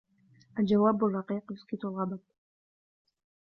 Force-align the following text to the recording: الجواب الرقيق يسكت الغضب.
الجواب 0.59 1.05
الرقيق 1.05 1.51
يسكت 1.51 1.85
الغضب. 1.85 2.19